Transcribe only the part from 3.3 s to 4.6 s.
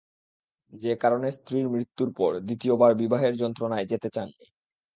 যন্ত্রণায় যেতে চান নি।